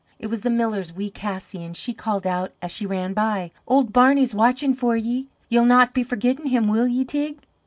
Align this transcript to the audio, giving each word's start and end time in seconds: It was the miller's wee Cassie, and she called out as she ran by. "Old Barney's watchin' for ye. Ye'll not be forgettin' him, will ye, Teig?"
It 0.17 0.31
was 0.31 0.41
the 0.41 0.49
miller's 0.49 0.91
wee 0.91 1.11
Cassie, 1.11 1.63
and 1.63 1.77
she 1.77 1.93
called 1.93 2.25
out 2.25 2.53
as 2.59 2.71
she 2.71 2.87
ran 2.87 3.13
by. 3.13 3.51
"Old 3.67 3.93
Barney's 3.93 4.33
watchin' 4.33 4.73
for 4.73 4.97
ye. 4.97 5.27
Ye'll 5.47 5.63
not 5.63 5.93
be 5.93 6.01
forgettin' 6.01 6.47
him, 6.47 6.67
will 6.67 6.87
ye, 6.87 7.05
Teig?" 7.05 7.37